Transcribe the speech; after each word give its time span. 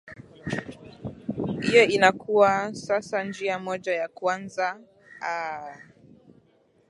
hiyo 1.61 1.83
inakuwa 1.87 2.73
sasa 2.73 3.23
njia 3.23 3.59
moja 3.59 3.93
ya 3.95 4.07
kuanza 4.07 4.79
aaa 5.21 5.77